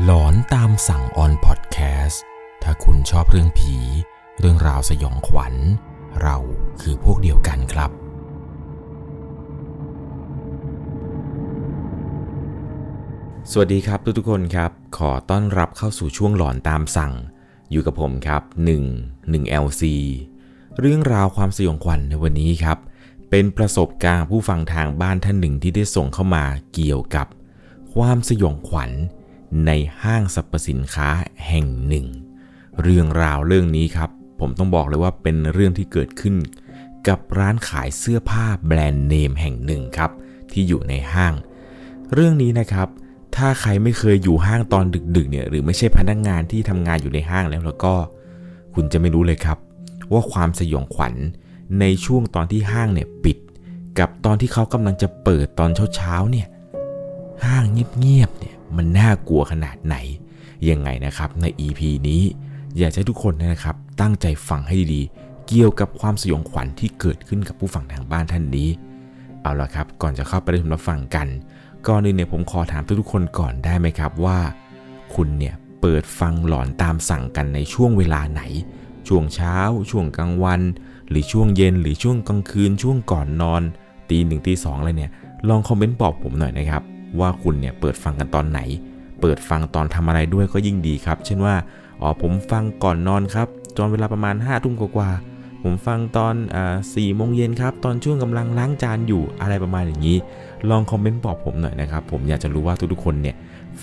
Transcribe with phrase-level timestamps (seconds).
[0.00, 2.22] หลอนตามสั่งออนพอดแคสต์
[2.62, 3.76] ถ้าคุณชอบเรื่องผี
[4.38, 5.54] เรื่องราวสยองขวัญ
[6.22, 6.36] เรา
[6.80, 7.90] คือพวกเดียวกันครับ
[13.50, 17.12] สวัสดีครับทุกๆคนครับ ขอต้อนรับเข้าสู่ช่วงหลอนตามสั่ง
[17.70, 18.42] อยู่กับผมครับ
[18.82, 19.82] 1 1 LC
[20.80, 22.78] เรื่องราวความสยองขวัญในวันนี้ครับ
[23.30, 27.26] เป็นประสบการณ์ผู้ฟังทางบ้านท่านหนึ่งที่ได้ส่งเข้ามาเกี่ยวกับ
[27.94, 28.92] ความสยองขวัญ
[29.66, 29.70] ใน
[30.02, 31.08] ห้างสรรพสินค้า
[31.48, 32.06] แห่งหนึ่ง
[32.82, 36.34] เรื่องราวเรื่องนี้ครับ ผมต้องบอกเลยว่าเป็นเรื่องที่เกิดขึ้น
[37.08, 40.10] กับร้านขายเสื้อผ้าแบรนด์เนมแห่งหนึ่งครับ
[40.52, 41.34] ที่อยู่ในห้าง
[42.14, 42.88] เรื่องนี้นะครับ
[43.36, 44.84] ถ้าใครไม่เคยอยู่ห้างตอน
[45.16, 47.94] ดึกๆเนี่ยหรือไม่ใช่พนักงงานที่ทำงานอยู่ในห้างแล้วแล้วก็
[48.74, 49.58] คุณจะไม่รู้เลยครับ
[50.12, 51.14] ว่าความสยองขวัญ
[51.80, 53.38] ในช่วงตอนที่ห้างเนี่ยปิด
[53.98, 56.46] กับตอนที่เขากำลังจะเปิดตอนเช้าๆเนี่ย
[57.44, 58.30] ห้างเงียบ
[58.76, 59.96] มันน่ากลัวขนาดไหน
[60.68, 62.22] ยังไงนะครับใน EP นี้
[62.78, 68.68] อยากให้ทุกคนนะครับ ตั้งใจฟังให้ดีๆ เกี่ยวกับความสยองขวัญที่เกิดขึ้นกับผู้ฟังทางบ้านท่านนี้
[69.42, 71.28] เอาละครับ ก่อนจะเข้าไปรับชมรับฟังกัน
[71.88, 74.38] ก่อนอื่นเนี่ยผมขอถามทุกๆคนก่อนได้ไหมครับว่า
[75.14, 78.42] คุณเนี่ยเปิดฟังหลอนตามสั่งกันในช่วงเวลาไหน
[79.08, 79.56] ช่วงเช้า
[79.90, 80.60] ช่วงกลางวัน
[81.08, 83.62] หรือช่วงเย็นหรือช่วงกลางคืน ช่วงก่อนนอน
[84.10, 85.12] ตีหนึ่งตีสองอะไรเนี่ย
[85.48, 86.82] ลองคอมเมนต์บอกผมหน่อยนะครับ
[87.20, 88.60] ว่าคุณเนี่ยเปิดฟังกันตอนไหน
[89.20, 91.54] เปิดฟังตอนทำอะไรด้วยก็ยิ่งดีครับ เช่นว่า
[92.00, 95.10] อ๋อผมฟังก่อนนอนครับตอนเวลาประมาณ5้าทุ่มกว่า
[95.62, 96.34] ผมฟังตอน
[96.94, 100.16] สี่โมงเย็นครับ ตอนช่วงกำลังล้างจานอยู่อะไรประมาณอย่างนี้
[100.70, 103.36] ลองคอมเมนต์บอกผมหน่อยนะครับ ผมอยากจะรู้ว่าทุกๆคนเนี่ย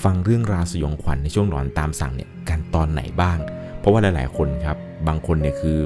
[0.04, 3.38] ฟังเรื่องราวสยองขวัญในช่วงหลอนตามสั่งเนี่ยกันตอนไหนบ้าง
[3.80, 5.80] เพราะว่าหลายๆคนครับ บางคนเนี่ยคือ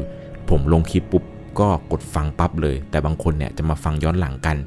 [0.50, 1.24] ผมลงคลิปปุ๊บ
[1.60, 4.58] ก็กดฟังปั๊บเลย แต่บางคนเนี่ยจะมาฟังย้อนหลังกัน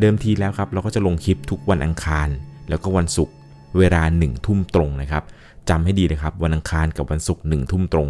[0.00, 2.28] เดิมทีแล้วครับเราก็จะลงคลิปทุกวันอังคาร
[2.68, 3.34] แล้วก็วันศุกร์
[3.78, 5.22] เวลา1นึ่ทุ่มตรงนะครับ
[5.68, 8.08] จำให้ดีเลยครับ วันอังคารกับวันศุกร์หนึ่งทุ่มตรง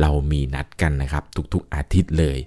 [0.00, 2.38] เรามีนัดกันนะครับ ทุกๆอาทิตย์เลย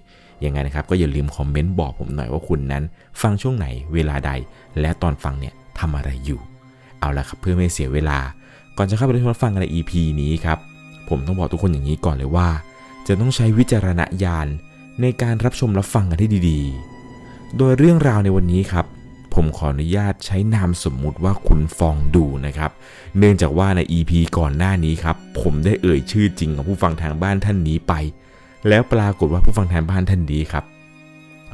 [0.44, 2.84] ยังไงนะครับก็อย่าลืมคอมเมนต์บอกผมหน่อยว่าคุณนั้น
[3.22, 4.32] ฟังช่วงไหนเวลาใด
[4.80, 6.40] และตอนฟังเนี่ยทำอะไรอยู่
[7.00, 8.18] เอาละครับเพื่อไม่เสียเวลา
[8.76, 10.58] ก่อนจะเข้าไปรับฟังใน EP นี้ครับ
[11.08, 12.48] ผมต้องบอกทุกคนอย่างนี้ก่อนเลยว่า
[13.06, 14.46] จะต้องใช้วิจารณญาณ
[15.00, 16.95] ในการรับชมรับฟังกันให้ดีๆ
[17.58, 18.86] โดยเรื่องราวในวันนี้ครับ
[19.34, 22.70] ผมขออนุญาตใช้นามสมมุติว่าคุณฟองดูนะครับ
[23.18, 27.92] เนื่องจากว่าใน EP ก่อนหน้านี้ครับ ผมได้เอ่ยชื่อจริงของผู้ฟังทางบ้านท่านนี้ไป
[28.68, 30.64] แล้วปรากฏว่าผู้ฟังทางบ้านท่านนี้ครับ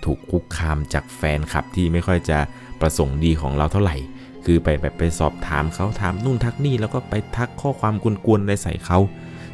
[0.05, 2.39] ถูกคุกคามจากแฟนคลับที่ไม่ค่อยจะ
[2.81, 3.97] ประสงค์ดีของเราเท่าไหร่
[4.45, 7.95] คือไปไปไปสอบถามเขาถามนู่นทักนี่แล้วก็ไปทักข้อความ
[8.27, 8.99] กวนๆอะไรใส่เขา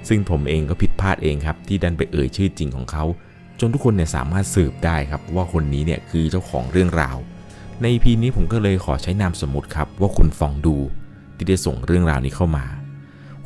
[0.08, 3.04] ซึ่งผมเองก็ผิดพลาดเองครับที่ดันไปเอ่ยชื่อจริงของเขา
[3.60, 7.16] จนทุกคนเนี่ยสามารถสืบได้ครับว่าคนนี้เนี่ยคือเจ้าของเรื่องราว
[7.82, 10.76] ในพีนี้ผมก็เลยขอใช้นามสมมติครับว่าคุณฟองดู
[11.36, 12.66] ที่ได้ส่งเรื่องราวนี้เข้ามา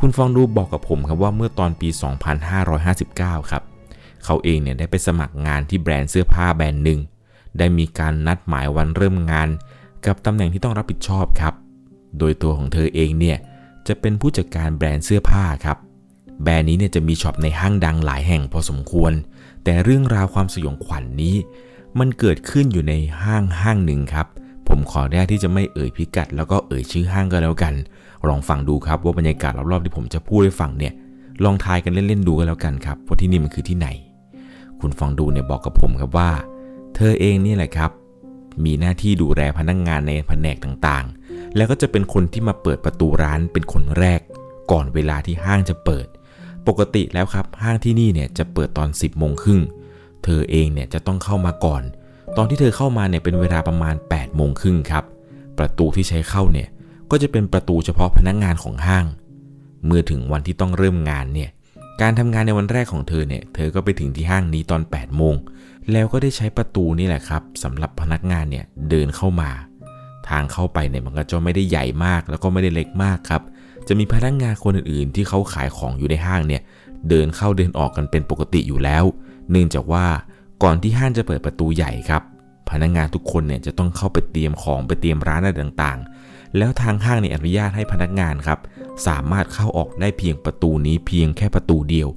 [0.00, 1.89] คุณฟองดูบอกกับผมครับว่าเมื่อตอนปี
[2.71, 3.62] 2559 ครับ
[4.25, 7.00] เขาเองเนี่ยได้ไปสมัครงานที่แบรนด์เสื้อผ้าแบรนด์หนึ่ง
[7.59, 9.49] ได้มีการนัดหมายวันเริ่มงาน
[10.06, 11.55] กับตำแหน่งที่ต้องรับผิดชอบครับ
[12.19, 13.39] โดยตัวของเธอเองเนี่ย
[13.87, 15.79] จะเป็นผู้จัดการแบรนด์เสื้อผ้าครับ
[16.43, 19.12] แบรนด์นี้เนี่ยจะมีช็อปในห้างดังหลายแห่งพอสมควร
[19.65, 21.37] แต่เรื่องราวความสยองขวัญนนี้
[21.99, 24.27] มันเกิดขึ้นอยู่ในห้างห้างหนึ่งครับ
[24.69, 27.75] ผมขอได้ที่จะไม่เอ่ยพิกัด แล้วก็เอ่ยชื่อห้างก็แล้วกัน
[28.28, 30.93] ลองฟังดูครับว่าบรรยากาศรอบๆที่ผมจะพูดให้ฟังเนี่ย
[31.45, 33.89] ลองทายกันเล่นๆดูก็แล้วกันครับว่าที่นี่มันคือที่ไหน
[34.81, 36.31] คุณฟังดูเนี่ยบอกกับผมครับว่า
[36.94, 37.91] เธอเองนี่แหละครับ
[38.65, 44.21] มีหน้าที่ดูแลพนักงงานในแผนกต่างๆ แล้วก็จะเป็นคนที่มาเปิดประตูร้านเป็นคนแรก
[44.71, 46.06] ก่อนเวลาที่ห้างจะเปิด
[46.69, 49.61] ปกติแล้วครับห้างที่นี่เนี่ยจะเปิดตอน 10โมงครึ่ง
[50.25, 51.83] เธอเองเนี่ยจะต้องเข้ามาก่อน
[52.37, 55.05] ตอนที่เธอเข้ามาเนี่ยเป็นเวลาประมาณ8โมงครึ่งครับ
[55.59, 56.69] ประตูที่ใช้เข้าเนี่ย
[57.11, 59.06] ก็จะเป็นประตูเฉพาะพนักงงานของห้าง
[59.87, 61.50] เมื่อถึงวันที่ต้องเริ่มงานเนี่ย
[62.00, 65.34] การทำงานในวันแรกของเธอเนี่ยเธอก็ไปถึงที่ห้างนี้ตอน 8 โมง
[65.93, 69.50] แล้วก็ได้ใช้ประตูนี่แหละครับสำหรับพนักงานเนี่ยเดินเข้ามา
[70.29, 73.43] ทางเข้าไปเนี่ยมันก็จะไม่ได้ใหญ่มากแล้วก็ไม่ได้เล็กมากครับ
[73.88, 76.62] จะมีพนักงานคนอื่นๆ ที่เขาขายของอยู่ในห้างเนี่ย
[77.08, 79.05] เดินเข้าเดินออกกันเป็นปกติอยู่แล้ว
[79.50, 80.06] เนื่องจากว่า
[80.62, 82.23] ก่อนที่ห้างจะเปิดประตูใหญ่ครับ
[82.70, 88.58] พนักงานทุกคนเนี่ยจะต้องเข้าไปเตรียมของไปเตรียมร้านอะไรต่างๆ แล้วทางห้างเนี่ยอนุญาตให้พนักงานครับ
[89.06, 92.08] สามารถเข้าออกได้เพียงประตูนี้เพียงแค่ประตูเดียว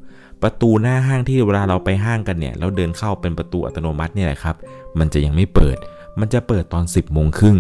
[0.44, 4.56] ประตูหน้าห้างที่เวลาเราไปห้างกันเนี่ยแล้วเดินเข้าเป็นประตูอัตโนมัติเนี่ยแหละครับ
[5.00, 5.78] มันจะยังไม่เปิด
[6.20, 7.58] มันจะเปิดตอน 10บโมงครึ่ง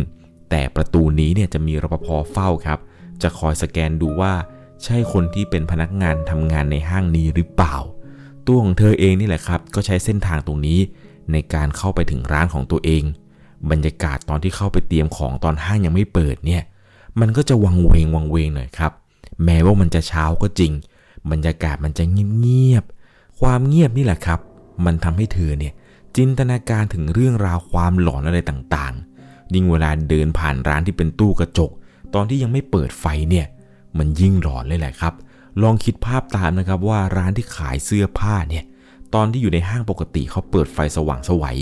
[0.50, 2.80] แต่ประตูนี้เนี่ยจะมีรปภเฝ้าครับ
[3.22, 4.34] จะคอยสแกนดูว่า
[4.84, 7.76] ใช่คนที่เป็นพนักงานทำงานในห้างนี้หรือเปล่า
[8.48, 10.80] ตัวของเธอเองนี่แหละครับ ก็ใช้เส้นทางตรงนี้
[11.32, 13.04] ในการเข้าไปถึงร้านของตัวเอง
[13.72, 16.64] บรรยากาศตอนที่เข้าไปเตรียมของตอนห้างยังไม่เปิดเนี่ย
[17.20, 18.92] มันก็จะวังเวงวังเวงหน่อยครับ
[19.44, 20.72] แม้ว่ามันจะเช้าก็จริง
[21.32, 24.40] บรรยากาศมันจะเงียบๆความเงียบนี่แหละครับ
[24.86, 25.74] มันทำให้เธอเนี่ย
[26.16, 31.72] จินตนาการถึงเรื่องราวความหลอนอะไรต่างๆยิ่งเวลาเดินผ่านร้านที่เป็นตู้กระจก
[32.13, 33.46] ตอนที่ยังไม่เปิดไฟเนี่ย
[33.98, 35.13] มันยิ่งหลอนเลยแหละครับ
[35.62, 38.63] ลองคิดภาพตามนะครับว่าร้านที่ขายเสื้อผ้าเนี่ย
[39.13, 41.57] ตอนที่อยู่ในห้างปกติเขาเปิดไฟสว่างสวัย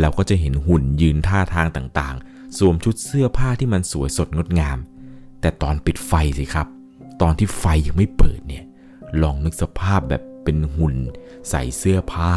[0.00, 4.78] เราก็จะเห็นหุ่นยืนท่าทางต่างๆ สวมชุดเสื้อผ้าที่มันสวยสดงดงาม
[5.40, 6.66] แต่ตอนปิดไฟสิครับ
[7.22, 8.64] ตอนที่ไฟยังไม่เปิดเนี่ย
[9.22, 10.94] ลองนึกสภาพแบบเป็นหุ่น
[11.48, 12.32] ใส่เสื้อผ้า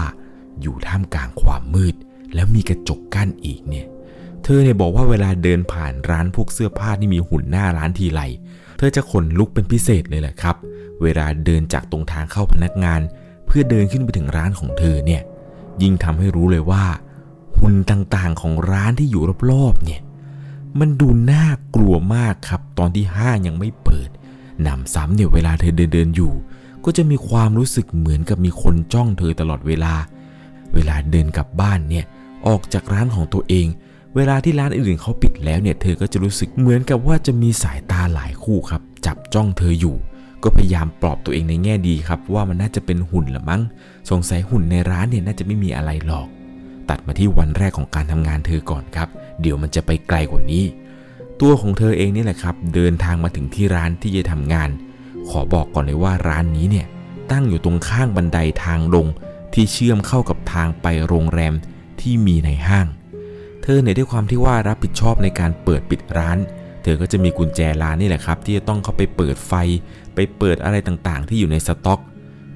[0.62, 1.96] อยู่ท่ามกลางความมืด
[2.34, 3.88] แล้วมีกระจกกั้นอีกเนี่ย
[4.44, 8.22] เธอเนี่ยบอกว่าเวลาเดินผ่านร้านพวกเสื้อผ้าที่มีหุ่นหน้าร้านทีไร
[8.78, 10.56] เธอจะขนลุกเป็นพิเศษเลยแหละครับ
[11.02, 13.02] เวลาเดินจากตรงทางเข้าพนักงาน
[13.46, 15.22] เพื่อเดินขึ้นไปถึงร้านของเธอเนี่ย
[15.82, 16.84] ยิ่งทำให้รู้เลยว่า
[17.58, 20.02] หุ่นต่างๆของร้านที่อยู่รอบๆเนี่ย
[20.80, 24.10] มันดูน่ากลัวมากครับ ตอนที่ห้างยังไม่เปิด
[24.64, 26.34] หนำซ้ำเนี่ยเวลาเธอเดินเดินอยู่
[26.86, 29.94] ก็จะมีความรู้สึกเหมือนกับมีคนจ้องเธอตลอดเวลา
[30.74, 32.06] เวลาเดินกลับบ้านเนี่ย
[32.48, 33.68] ออกจากร้านของตัวเอง
[34.16, 39.96] เวลาที่ร้านอื่นเขาปิดแล้วเนี่ยเธอก็จะรู้สึกเหมือนกับว่าจะมีสายตาหลายคู่ครับ จับจ้องเธออยู่
[40.44, 43.62] ก็พยายามปลอบตัวเองในแง่ดีครับ ว่ามันน่าจะเป็นหุ่นละมั้ง
[44.10, 46.28] สงสัยหุ่นในร้านเนี่ยน่าจะไม่มีอะไรหรอก
[46.90, 49.10] ตัดมาที่วันแรกของการทำงานเธอก่อนครับ
[49.42, 50.64] เดี๋ยวมันจะไปไกลกว่านี้
[51.42, 54.70] ตัวของเธอเองนี่แหละครับ เดินทางมาถึงที่ร้านที่จะทำงาน
[55.30, 56.88] ขอบอกก่อนเลยว่าร้านนี้เนี่ย
[57.32, 59.08] ตั้งอยู่ตรงข้างบันไดทางลง
[59.54, 61.54] ที่เชื่อมเข้ากับทางไปโรงแรม
[62.02, 62.88] ที่มีในห้าง
[63.64, 66.38] เธอเนี่ยด้วยความที่ว่ารับผิดชอบในการเปิดปิดร้าน
[66.84, 69.54] เธอก็จะมีกุญแจร้านนี่แหละครับ ที่จะต้องเข้าไปเปิดไฟ
[70.16, 72.00] ไปเปิดอะไรต่างๆ ที่อยู่ในสต็อก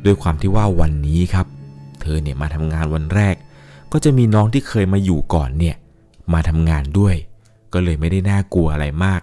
[0.06, 1.48] ด้วยความที่ว่าวันนี้ครับ
[2.02, 3.36] เธอเนี่ยมาทำงานวันแรก
[3.92, 5.76] ก็จะมีน้องที่เคยมาอยู่ก่อนเนี่ย
[6.34, 7.16] มาทำงานด้วย
[7.74, 9.22] ก็เลยไม่ได้น่ากลัวอะไรมาก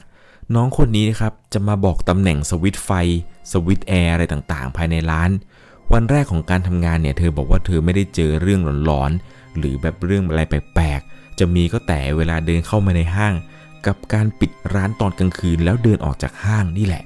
[0.54, 2.90] น้องคนนี้นะครับจะมาบอกตำแหน่งสวิตไฟ
[3.52, 5.30] สวิตแอร์อะไรต่างๆ ภายในร้าน
[5.92, 13.34] วันแรกของการทำงานเนี่ยเธอบอกว่าเธอไม่ได้เจอเรื่องหลอนๆหรือแบบเรื่องอะไรแปลกๆ จะมีก็แต่เวลาเดินเข้ามาในห้าง
[13.86, 17.02] กับการปิดร้านตอนกลางคืนแล้วเดินออกจากห้างนี่แหละ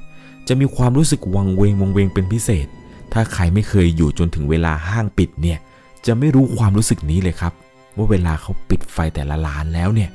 [0.49, 2.67] จะมีความรู้สึกวังเวงวังเวงเป็นพิเศษ
[3.13, 5.59] ถ้าใครไม่เคยอยู่จนถึงเวลาห้างปิดเนี่ย
[6.07, 7.53] จะไม่รู้ความรู้สึกนี้เลยครับ
[7.97, 10.11] ว่าเวลาเขาปิดไฟแต่ละร้านแล้วเนี่ย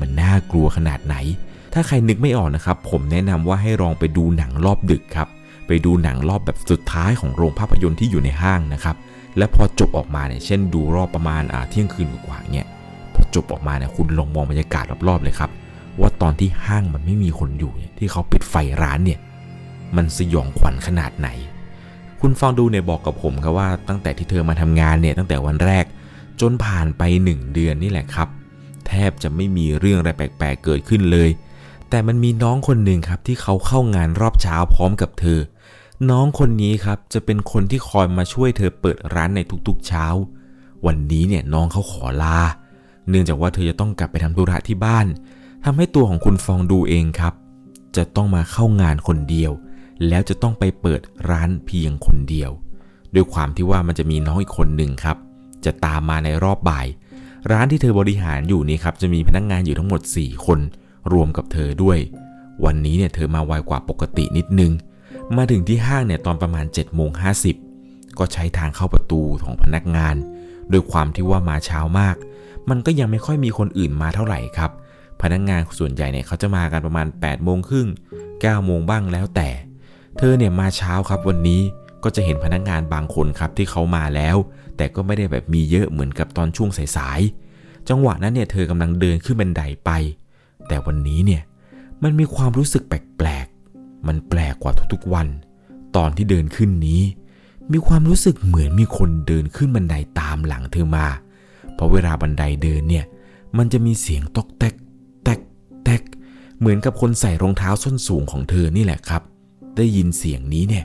[0.00, 1.16] มันน่ากลัวขนาดไหน
[1.72, 5.28] ถ้าใครนึกไม่ออกนะครับ ผมแนะนำว่าให้ลองไปดูหนังรอบดึกครับ
[5.66, 8.96] ไปดูหนังรอบแบบสุดท้ายของโรงภาพยนตร์ที่อยู่ในห้างนะครับ
[9.38, 12.66] และพอจบออกมาเนี่ยเช่นดูรอบประมาณอ่าเที่ยงคืนกว่าเนี่ย
[13.34, 15.50] จบออกมาเนี่ยคุณลองมองบรรยากาศรอบๆเลยครับ
[16.00, 19.18] ว่าตอนที่ห้างมันไม่มีคนอยู่เนี่ยที่เขาปิดไฟร้านเนี่ย
[19.96, 21.28] มันสยองขวัญขนาดไหน
[22.20, 25.84] คุณฟองดูเนี่ยบอกกับผมครับว่าตั้งแต่ที่เธอมาทำงานเนี่ยตั้งแต่วันแรก
[26.40, 28.28] จนผ่านไป 1 เดือนนี่แหละครับ
[28.86, 31.30] แทบจะไม่มีเรื่องอะไรแปลกๆเกิดขึ้นเลย
[31.90, 35.40] แต่มันมีน้องคนหนึ่งครับที่เขาเข้างานรอบเช้าพร้อมกับเธอ
[36.10, 40.06] น้องคนนี้ครับจะเป็นคนที่คอยมาช่วยเธอเปิดร้านในทุกๆเช้า
[40.86, 42.40] วันนี้เนี่ยน้องเขาขอลา
[43.10, 45.06] เนื่องจากว่าเธอจะต้องกลับไปทำธุระที่บ้าน
[45.64, 47.34] ทำให้ตัวของคุณฟองดูเองครับ
[47.96, 49.52] จะต้องมาเข้างานคนเดียว
[50.08, 52.50] แล้วจะต้องไปเปิดร้านเพียงคนเดียว
[53.14, 55.16] ด้วยความที่ว่ามันจะมีน้องอีกคนหนึ่งครับ
[55.64, 56.86] จะตามมาในรอบบ่าย
[57.50, 60.58] ร้านที่เธอบริหารอยู่นี่ครับจะมีพนักงงานอยู่ทั้งหมด 4 คน
[61.12, 61.98] รวมกับเธอด้วย
[62.64, 64.72] วันนี้เนี่ยเธอมาไวกว่าปกตินิดนึง
[65.36, 67.30] มาถึงที่ห้างเนี่ยตอนประมาณ7จ็ดโมงห้
[68.18, 70.16] ก็ใช้ทางเข้าประตูของพนักงาน
[70.70, 72.16] โดยความที่ว่ามาเช้ามาก
[72.70, 74.70] มันก็ยังไม่ค่อยมีคนอื่นมาเท่าไหร่ครับ
[75.22, 77.88] พนักงานส่วนใหญ่เนี่ยเขาจะมากันประมาณ8ปดโมงครึ่ง
[78.40, 79.48] เก้าโมงบ้างแล้วแต่
[80.18, 81.60] เธอเนี่ยมาเช้าครับวันนี้
[82.04, 84.36] ก็จะเห็นพนักงงานบางคนครับที่เขามาแล้ว
[84.76, 89.90] แต่ก็ไม่ได้แบบมีเยอะเหมือนกับตอนช่วงสายๆจังหวะนั้นเนี่ยเธอกำลังเดินขึ้นบันไดไป
[90.68, 91.42] แต่วันนี้เนี่ย
[92.02, 95.28] มันมีความรู้สึกแปลกๆมันแปลกกว่าทุกๆวัน
[95.96, 97.02] ตอนที่เดินขึ้นนี้
[97.72, 101.06] มีความรู้สึกเหมือนมีคนเดินขึ้นบันไดตามหลังเธอมา
[101.80, 103.04] เพราะเวลาบันไดเดินเนี่ย
[103.58, 104.74] มันจะมีเสียงตอกแตก
[105.24, 105.40] แตก
[105.84, 106.02] แตก
[106.58, 109.22] เหมือนกับคนใส่รองเท้าส้นสูงของเธอนี่แหละครับ
[109.76, 110.84] ได้ยินเสียงนี้เนี่ย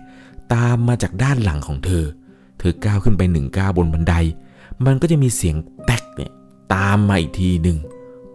[0.54, 2.06] ตามมาจากด้านหลังของเธอ
[2.60, 4.16] เธอก้าวขึ้นไปหนึ่งก้าวบนบันได
[4.86, 6.32] มันก็จะมีเสียงแตกเนี่ย
[6.74, 7.78] ตามมาอีกทีหนึ่ง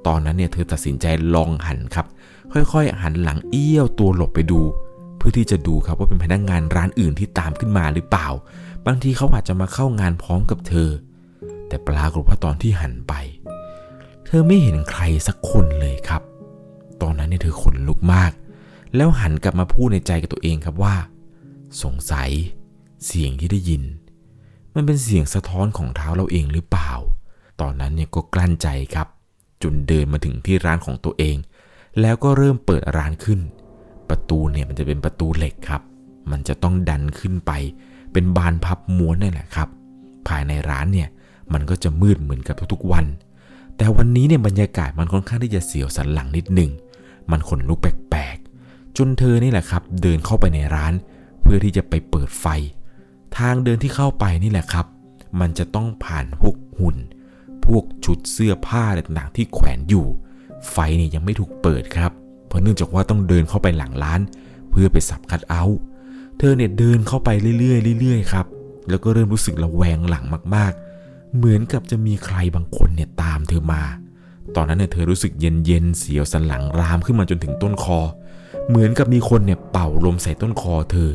[0.06, 2.06] ตอนนั้นเนี่ยเธอตัดสินใจลองหันครับ
[2.52, 4.60] ค่อยๆ หันหลังเอี้ยวตัวหลบไปดู
[5.16, 8.28] เพื่อที่จะดูครับว่าเป็นพนักงงานร้านอื่นที่ตามขึ้นมาหรือเปล่า
[8.86, 10.90] บางทีเขาอาจจะมาเข้างานพร้อมกับเธอ
[11.70, 13.14] แต่ปรากฏว่าตอนที่หันไป
[14.24, 16.22] เธอไม่เห็นใครสักคนเลยครับ
[17.02, 18.32] ตอนนั้นเนี่ยเธอขนลุกมาก
[18.96, 20.94] แล้วหันกลับมาพูดในใจกับตัวเองครับว่า
[21.82, 22.30] สงสัย
[23.06, 23.82] เสียงที่ได้ยิน
[24.74, 26.92] มันเป็นเสียงสะท้อนของเท้าเราเองหรือเปล่า
[27.60, 29.08] ตอนนั้นเนี่ยก็กลั้นใจครับ
[29.62, 31.36] จนเดินมาถึงที่ร้านของตัวเอง
[32.00, 33.40] แล้วก็เริ่มเปิดร้านขึ้น
[34.08, 35.82] ประตูเนี่ยมันจะเป็นประตูเหล็กครับ
[36.30, 37.52] มันจะต้องดันขึ้นไป
[38.12, 39.68] เป็นบานพับม้วนนี่แหละครับ
[40.28, 41.08] ภายในร้านเนี่ย
[41.52, 43.06] มันก็จะมืดเหมือนกับทุกๆวัน
[43.76, 46.70] แต่วันนี้เนี่ยบรรยากาศมันค่อนข้างที่จะเสียวสันหลังนิดหนึ่ง
[47.30, 50.92] มันขนลุกแปลกๆ จนเธอนี่แหละครับ เดินเข้าไปในร้าน
[51.42, 52.46] เพื่อที่จะไปเปิดไฟ
[53.38, 54.86] ทางเดินที่เข้าไปนี่แหละครับ
[55.40, 56.96] มันจะต้องผ่านพวกหุ่น
[57.66, 60.06] พวกชุดเสื้อผ้าต่างๆที่แขวนอยู่
[60.70, 62.12] ไฟเนี่ยยังไม่ถูกเปิดครับ
[62.46, 64.20] เพราะเนื่องจากว่าต้องเดินเข้าไปหลังร้าน
[64.70, 65.78] เพื่อไปสับคัดเอาท์
[66.38, 67.28] เธอเนี่ยเดินเข้าไป
[67.58, 68.46] เรื่อยๆเรื่อยๆครับ
[68.90, 70.89] แล้วก็เริ่มรู้สึกระแวงหลังมากๆ
[71.36, 73.82] เหมือนกับจะมีใครบางคนเนี่ยตามเธอมา
[74.56, 78.00] ตอนนั้นเนี่ยเธอรู้สึกเย็นๆเสียวสันหลังรามขึ้นมาจนถึงต้นคอ
[78.68, 81.10] เหมือนกับมีคนเนี่ยเป่าลมใส่ต้นคอเธอ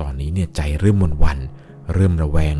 [0.00, 1.38] ตอนนี้เนี่ยใจเริ่มวนวัน
[1.94, 2.56] เริ่มระแวง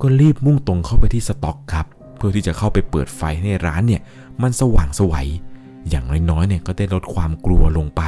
[0.00, 1.86] ก็รีบมุ่งตรงเข้าไปที่สต็อกครับ
[2.16, 4.02] เพื่อที่จะเข้าไปเปิดไฟในร้านเนี่ย
[4.42, 5.28] มันสว่างสวัย
[5.88, 8.02] อย่างน้อยๆเนี่ยก็ได้ลดความกลัวลงไป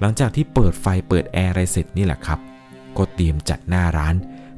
[0.00, 2.38] หลังจากที่เปิดไฟเปิดแอร์อะไรเสร็จนี่แหละครับ
[2.96, 4.14] ก็เตรียมจัดหน้าร้าน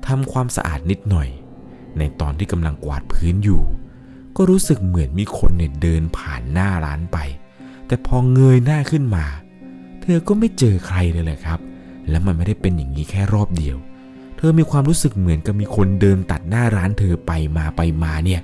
[0.07, 1.29] ทำความสะอาดนิดหน่อย
[1.99, 3.63] ในตอนที่กำลังกวาดพื้นอยู่
[4.37, 7.19] ก็รู้สึกเหมือนมีคนเนี่ยเดินผ่านหน้าร้านไป
[7.87, 9.25] แต่พอเงยหน้าขึ้นมา
[10.03, 11.61] เธอก็ไม่เจอใครเลยแหละครับ
[12.09, 13.77] และมันไม่ได้เป็นอย่างนี้แค่รอบเดียว
[14.37, 18.41] เธอมีความรู้สึกเหมือนกับมีคนเดินตัดหน้าร้านเธอไปมาไปมาเนี่ย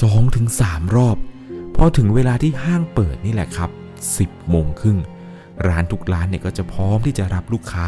[0.00, 1.16] สองถึงสามรอบ
[1.76, 3.70] พอถึงเวลาที่ห้างเปิดนี่แหละครับ
[4.10, 4.98] 10โมงครึ่ง
[5.68, 7.86] ร้านทุกร้านเนี่ยก็จะพร้อมที่จะรับลูกค้า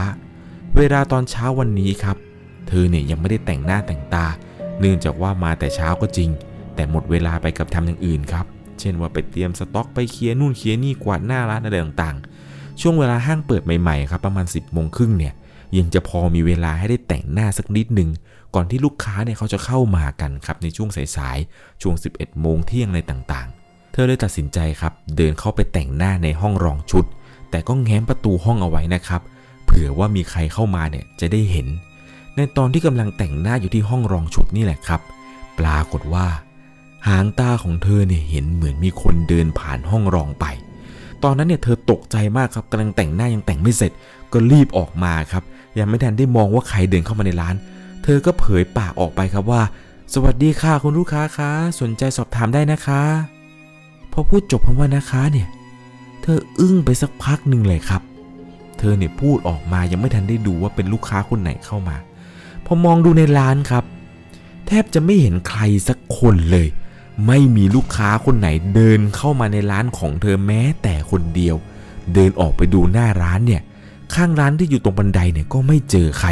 [0.77, 2.17] เวลาตอนเช้าวันนี้ครับ
[2.69, 4.27] เธอเนี่ยยังไม่ได้แต่งหน้าแต่งตา
[4.83, 6.31] เนื่องจากว่ามาแต่เช้าก็จริง
[6.75, 8.47] แต่หมดเวลาไปกับทำอย่างอื่นครับ
[8.81, 15.35] เช่นว่าไปเตรียมสต็อกไปเคลียร์นู่นเคลียร์นี่กวาดหน้าร้านอะไรต่างๆ ช่วงเวลาห้างเปิดใหม่ๆครับประมาณ 10โมงครึ่งเนี่ย
[15.79, 18.11] ยังจะพอมีเวลาให้ได้แต่งหน้าสักนิดหนึ่ง
[18.55, 27.05] ก่อนที่ลูกค้าเนี่ยเขาจะเข้ามากันครับในช่วงสายๆช่วง 11โมงเที่ยงอะไรต่างๆ เธอเลยตัดสินใจครับเดินเข้าไปแต่งหน้าในห้องรองชุด
[27.51, 29.21] แต่ก็แง้มประตูห้องเอาไว้นะครับ
[29.65, 31.67] เผื่อว่ามีใครเข้ามาเนี่ยจะได้เห็น
[32.37, 35.01] ในตอนที่กำลังแต่งหน้าอยู่ที่ห้องรองชุดนี่แหละครับ
[35.59, 36.27] ปรากฏว่า
[37.09, 40.47] หางตาของเธอเนี่ยเห็นเหมือนมีคนเดินผ่านห้องรองไป
[41.23, 43.93] ตอนนั้นเนี่ยเธอตกใจมากครับกำลังแต่งหน้ายังแต่งไม่เสร็จ
[44.33, 45.43] ก็รีบออกมาครับ
[45.79, 47.55] ยังไม่ทันได้มองว่าใครเดินเข้ามาในร้าน
[48.03, 49.63] เธอก็เผยปากออกไปครับว่า
[50.15, 53.03] สวัสดีค่ะคุณลูกค้าคะสนใจสอบถามได้นะคะ
[54.13, 55.49] พอพูดจบคำว่านะคะเนี่ย
[56.23, 58.03] เธออึ้งไปสักพักหนึ่งเลยครับ
[58.79, 61.97] เธอเนี่ยพูดออกมายังไม่ทันได้ดูว่าเป็นลูกค้าคนไหนเข้ามา
[62.73, 63.85] อมองดูในร้านครับ
[64.67, 66.69] แทบจะไม่เห็นใครสักคนเลย
[67.27, 71.57] ไม่มีลูกค้าคนไหนเดินเข้ามาในร้านของเธอแม้แต่คนเดียว
[72.15, 73.63] เดินออกไปดูหน้าร้านเนี่ย
[74.15, 76.29] ข้างร้านที่อยู่ตรงบันไดเนี่ยก็ไม่เจอใคร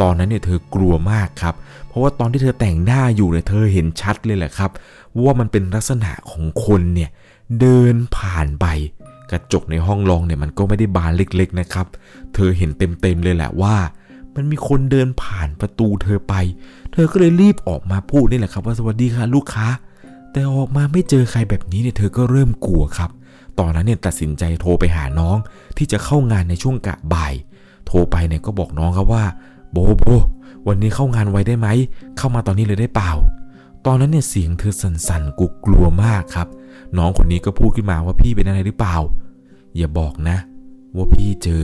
[0.00, 1.54] ตอนนั้นเนี่ยเธอกลัวมากครับ
[1.86, 4.70] เพราะว่าตอนที่เธอแต่งหน้าอยู่เนี่ยเธอเห็นชัดเลยแหละครับ
[5.22, 7.10] ว่ามันเป็นลักษณะของคนเนี่ย
[7.60, 8.66] เดินผ่านไป
[9.30, 11.86] กระจกในห้องรองเนี่ยมันก็ไม่ได้บานเล็กๆนะครับ
[12.34, 13.74] เธอเห็นเต็มๆเลยแหละว่า
[14.36, 16.34] มันมีคนเดินผ่านประตูเธอไป
[16.92, 19.66] เธอก็เลยรีบออกมาพูดนี่แหละครับ ว่าสวัสดีค่ะลูกค้า
[20.32, 23.10] แต่ออกมาไม่เจอใครแบบนี้เนี่ยเธอก็เริ่มกลัวครับ
[23.58, 25.36] ตอนนั้นเนี่ยตัดสินใจโทรไปหาน้อง
[25.76, 27.34] ที่จะเข้างานในช่วงกะบ่าย
[27.86, 29.24] โทรไปเนี่ยก็บอกน้องครับว่า
[29.72, 30.04] โบโบ
[30.68, 31.68] วันนี้เข้างานไว้ได้ไหม
[32.18, 33.12] เข้ามาตอนนี้เลยได้เปล่า
[33.86, 36.48] ตอนนั้นเนี่ยเสียงเธอสั่นๆกุกลัวมากครับ
[36.98, 38.96] น้องคนนี้ก็พูดขึ้นมาว่าพี่เป็นอะไรหรือเปล่า
[39.76, 40.36] อย่าบอกนะ
[40.96, 41.62] ว่าพี่เจอ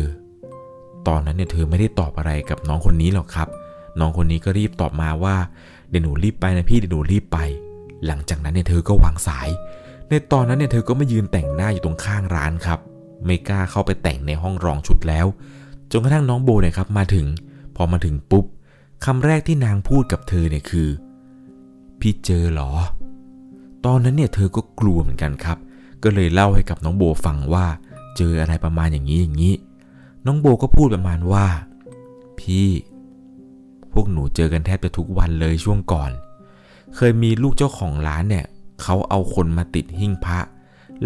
[1.09, 3.49] ตอนนั้นเนี่ยเธอไม่ได้ตอบอะไรกับน้องคนนี้หรอกครับ
[4.01, 5.37] น้องคนนี้ก็รีบตอบมาว่า
[5.89, 7.39] เดี๋ยวหนูรีบไปนะพี่เดี๋ยวหนูรีบไป
[8.07, 9.49] หลังจากนั้นเนี่ยเธอก็วางสาย
[10.09, 12.79] ในตอนนั้นเนี่ยเธอก็มายืนแต่งหน้าอยู่ตรงข้างร้านครับ
[13.25, 15.27] ไม่กล้าเข้าไปแต่งในห้องรองชุดแล้ว
[15.91, 17.27] จนกระทั่งน้องโบเนี่ยครับมาถึง
[17.77, 18.45] พอมาถึงปุ๊บ
[19.05, 20.89] คำแรกที่นางพูดกับเธอเนี่ยคือ
[22.01, 22.71] พี่เจอเหรอ
[23.87, 25.59] ตอนนั้นเนี่ยเธอก็กลัวเหมือนกันครับ
[26.03, 27.67] ก็เลยเล่าให้กับน้องโบฟังว่า
[28.17, 29.55] เจออะไรประมาณอย่างนี้อย่างนี้
[30.27, 31.47] น้องโบก็พูดประมาณว่า
[32.41, 32.69] พี่
[33.93, 36.11] พวกหนูเจอกันแทบจะทุกวันเลยช่วงก่อน
[36.97, 38.47] เคยมีลูกเจ้าของร้านเนี่ย
[38.83, 40.39] เขาเอาคนมาติดหิ้งพระ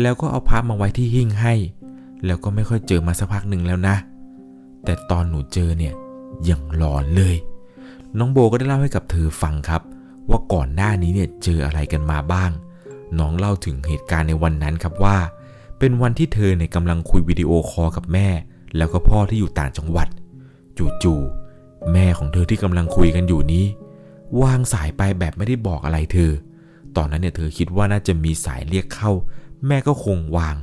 [0.00, 1.54] แล้วก็เอาพระมาไว้ที่หิ้งให้
[2.26, 3.97] แล้วก็ไม่ค่อยเจอมาสักพักหนึ่งแล้วนะ
[4.85, 5.94] แต่ตอนหนูเจอเนี่ย
[6.49, 7.37] ยังหลอนเลย
[8.18, 9.83] น้องโบก็ได้เล่าให้กับเธอฟังครับ
[10.30, 12.50] ว่าก่อนหน้านี้เนี่ยเจออะไรกันมาบ้าง
[13.18, 15.16] น้องเล่าถึงเหตุการณ์ในวันนั้นครับว่า
[15.78, 18.28] เป็นวันที่เธอเนี่ยกำลังคุยวิดีโอคอลกับแม่
[18.76, 20.09] แล้วก็พ่อที่อยู่ต่างจังหวัด
[21.02, 23.64] จู่ๆแม่ของเธอที่กำลังคุยกันอยู่นี้
[24.43, 26.31] วางสายไปแบบไม่ได้บอกอะไรเธอ
[26.97, 29.12] ตอนนั้นเนี่ยเธอคิดว่าน่าจะมีสายเรียกเข้า
[29.66, 30.57] แม่ก็คงวาง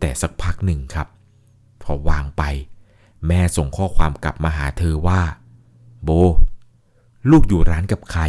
[0.00, 1.06] แต่สักพักหนึ่งครับ
[1.82, 2.42] พอวางไป
[3.28, 5.20] แม่ส่งข้อความกลับมาหาเธอว่า
[6.04, 6.10] โบ
[7.30, 8.22] ลูกอยู่ร้านกับใคร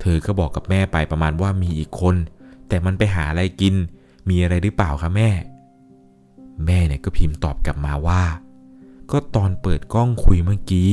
[0.00, 2.16] เธอก็บอกกับแม่ไปประมาณว่ามีอีกคน
[2.68, 3.74] แต่มันไปหาอะไรกิน
[4.28, 5.30] มีอะไรหรือเปล่าคะแม่
[6.64, 8.22] แม่เนี่ยก็พิมพ์ตอบกลับมาว่า
[9.10, 10.90] ก็ตอนเปิดกล้องคุยเมื่อกี้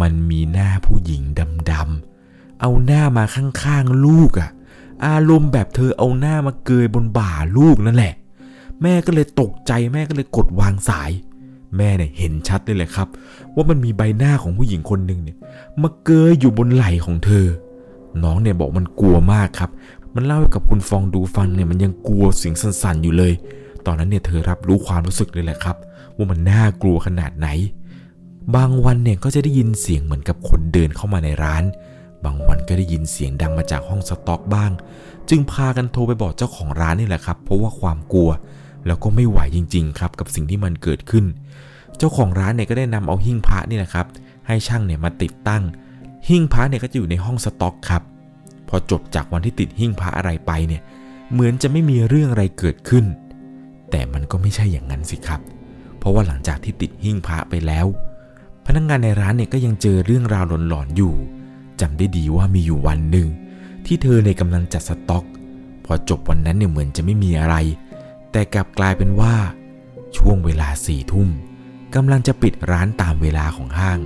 [0.00, 1.22] มันมีหน้าผู้หญิง
[1.70, 4.50] ดำๆเอาหน้ามาข้างๆลูกอะ
[5.06, 8.14] อารมณ์แบบเธอเอาหน้ามาเกยบนบ่าลูกนั่นแหละ
[8.82, 11.10] แม่ก็เลยตกใจแม่ก็เลยกดวางสาย
[11.76, 13.08] แม่เนี่ยเห็นชัดเลยแหละครับ
[13.54, 15.36] ว่ามันมีใบหน้าของผู้หญิงคนหนึ่งเนี่ย
[15.82, 17.46] มาเกยอยู่บนไหล่ของเธอ
[18.22, 19.70] น้องเนี่ยบอกมันกลัวมากครับ
[20.14, 23.32] มันเล่าให้กับคุณฟองดูฟังเนี่ยมันยังกลัวเสียงสั่นๆอยู่เลย
[23.86, 25.76] ตอนนั้นเนี่ยเธอรับรู้ความรู้สึกเลยแหละครับ
[26.16, 27.48] ว่ามันน่ากลัวขนาดไหน
[28.56, 31.64] บางวันเนี่ยก็จะได้ยินเสียงเหมือนกับคนเดินเข้ามาในร้าน
[32.24, 34.70] บางวันก็ได้ยินเสียงดังมาจากห้องสต็อกบ้าง
[35.28, 38.30] จึงพากันโทรไปบอกเจ้าของร้านนี่แหละครับ เพราะว่าความกลัว
[38.86, 41.24] แล้วก็ไม่ไหวจริง ๆ ครับ กับสิ่งที่มันเกิดขึ้น
[41.98, 44.06] เจ้าของร้านเนี่ยก็ได้นำเอาหิ้งพระนี่แหละครับ
[44.46, 45.62] ให้ช่างเนี่ยมาติดตั้ง
[46.28, 48.02] หิ้งพระเนี่ยก็จะอยู่ในห้องสต็อกครับ
[48.68, 50.82] พอจบจากวันที่ติดหิ้งพระอะไรไปเนี่ย
[51.32, 53.04] เหมือนจะไม่มีเรื่องอะไรเกิดขึ้น
[53.90, 55.40] แต่มันก็ไม่ใช่อย่างนั้นสิครับ
[55.98, 57.86] เพราะว่าหลังจากที่ติดหิ้งพระไปแล้ว
[58.66, 61.14] พนักงงานในร้านเนี่ยก็ยังเจอเรื่องราวหลอนๆอยู่
[61.80, 63.28] จำได้ดีว่ามีอยู่วันหนึ่ง
[63.86, 65.24] ที่เธอในกำลังจัดสต็อก
[65.84, 67.56] พอจบวันนั้นเนี่ยเหมือนจะไม่มีอะไร
[68.32, 69.34] แต่กลับกลายเป็นว่า
[70.16, 71.28] ช่วงเวลาสี่ทุ่ม
[71.94, 73.98] กำลังจะปิดร้านตามเวลาของห้าง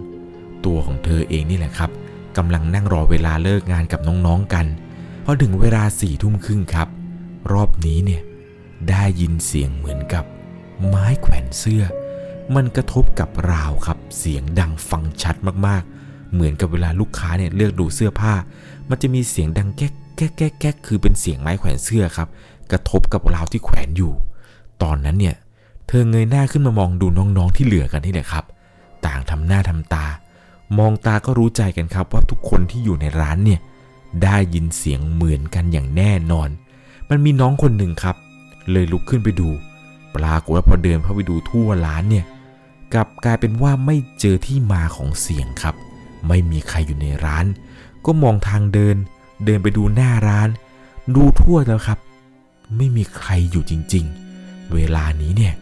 [0.65, 1.91] ตัวของเธอเองนี่แหละครับ
[2.37, 4.67] กำลังนั่งรอเวลาเลิกงานกับน้องๆกัน
[5.25, 6.89] พอถึงเวลาสี่ทุ่มครึ่งครับ
[7.53, 8.23] รอบนี้เนี่ย
[8.89, 10.25] ได้ยินเสียงเหมือนกับ
[10.87, 11.85] ไม้แขวนเสื้อ
[12.55, 15.35] มันกระทบกับราวครับ เสียงดังฟังชัด
[15.67, 18.35] มากๆ เหมือนกับเวลาลูกค้าเนี่ยเลือกดูเสื้อผ้า
[18.89, 22.29] มันจะมีเสียงดังแก๊กแก๊กแก๊กแก๊กคือเป็นเสียงไม้แขวนเสื้อครับ
[22.71, 24.13] กระทบกับราวที่แขวนอยู่
[24.83, 25.37] ตอนนั้นเนี่ย
[25.87, 28.45] เธอเงยหน้าขึ้นมามองดูน้องๆที่เหลือกันนี่แหละครับ
[29.07, 30.07] ต่างทำหน้าทำตา
[30.79, 33.61] มองตาก็รู้ใจกันครับว่าทุกคนที่อยู่ในร้านเนี่ย
[34.23, 36.49] ได้ยินเสียงเหมือนกันอย่างแน่นอน
[37.09, 38.17] มันมีน้องคนหนึ่งครับ
[38.73, 39.49] เลยลุกขึ้นไปดู
[40.17, 42.25] ปรากฏว่าพอเดินเข้าไปดูทั่วร้านเนี่ย
[42.95, 45.75] กลับกลายเป็นว่าไม่เจอที่มาของเสียงครับ
[46.29, 47.47] ไม่มีใครอยู่ในร้าน
[48.07, 48.97] ก็มองทางเดิน
[49.45, 50.49] เดินไปดูหน้าร้าน
[51.17, 51.99] ดูทั่วแล้วครับ
[52.77, 54.05] ไม่มีใครอยู่จริง
[54.39, 55.55] ๆ เวลานี้เนี่ย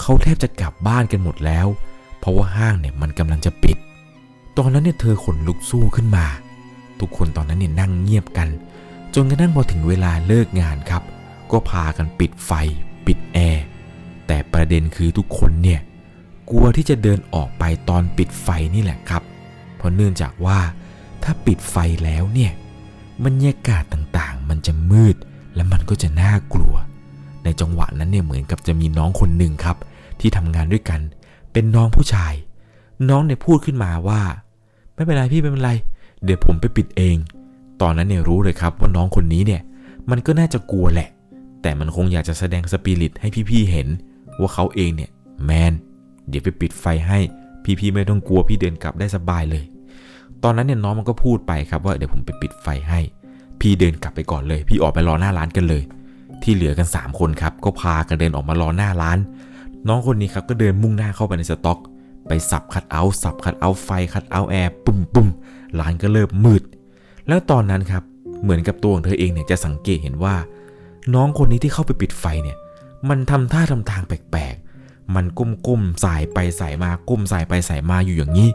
[0.00, 1.66] เขาแทบจะกลับบ้านกันหมดแล้ว
[2.18, 3.78] เพราะว่าห้างเนี่ยมันกำลังจะปิด
[4.58, 6.26] ตอนนั้นเนี่ยเธอขนลุกสู้ขึ้นมา
[7.00, 8.48] ทุกคนตอนนั้นเนี่ยนั่งเงียบกัน
[9.14, 11.02] จนกระทั่งพอถึงเวลาเลิกงานครับ
[11.52, 12.52] ก็พากันปิดไฟ
[13.06, 13.64] ปิดแอร์
[14.26, 15.80] แต่ประเด็นคือทุกคนเนี่ย
[16.50, 19.22] กลัวที่จะเดินออกไปตอนปิดไฟนี่แหละครับ
[19.76, 20.58] เพราะเนื่องจากว่า
[21.22, 22.52] ถ้าปิดไฟแล้วเนี่ย
[23.24, 25.16] บรรยากาศต่างๆ มันจะมืด
[25.54, 26.74] และมันก็จะน่ากลัว
[27.44, 29.76] ในจังหวะนั้นเนี่ยเหมือนกับจะมีน้องคนหนึ่งครับ
[30.20, 31.00] ที่ทำงานด้วยกัน
[31.52, 32.34] เป็นน้องผู้ชาย
[33.08, 34.20] น้องเนี่ยพูดขึ้นมาว่า
[34.94, 35.72] ไม่เป็นไรพี่ไม่เป็นไร
[36.24, 37.16] เดี๋ยวผมไปปิดเอง
[37.80, 39.62] ตอนนั้นเนี่ยรู้เลยครับว่าน้องคนนี้เนี่ย
[40.10, 41.08] มันก็น่าจะกลัวแหละ
[41.62, 43.88] แต่มันคงอยากจะแสดงสปิริตให้พี่ๆเห็น
[44.40, 45.10] ว่าเขาเองเนี่ย
[45.44, 45.72] แมน
[46.28, 47.18] เดี๋ยวไปปิดไฟให้
[47.80, 49.64] พี่ๆไม่ต้องกลัวพี่เดินกลับได้สบายเลย
[50.42, 53.00] ตอนนั้นเนี่ยน้องมันก็พูดไปครับว่าเดี๋ยวผมไปปิดไฟให้
[53.60, 55.82] พี่เดินกลับไปก่อนเลย พี่ออกไปรอหน้าร้านกันเลย
[56.42, 59.18] ที่เหลือกัน 3 คนครับก็พากันเดินออกมารอหน้าร้าน
[59.88, 61.78] น้องคนนี้ครับก็เดินมุ่งหน้าเข้าไปในสต็อก
[62.28, 65.28] ไปสับคัดเอาท์สับคัดเอาท์ไฟคัดเอาท์แอร์ปุ่มปุ่ม
[65.80, 66.62] ร้านก็เริ่มมืด
[67.28, 68.02] แล้วตอนนั้นครับ
[68.42, 70.34] เหมือนกับตัวของเธอเองเนี่ยจะสังเกตเห็นว่า
[71.14, 72.56] น้องคนนี้ที่เข้าไปปิดไฟเนี่ย
[73.08, 78.48] มันทำท่าทำทางแปลกๆ มันก้มๆสายไปสายมาก้มสายไปสายมาอยู่อย่างนี้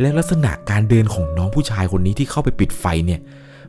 [0.00, 3.20] และลักษณะการเดินของน้องผู้ชายคนนี้ที่เข้าไปปิดไฟเนี่ย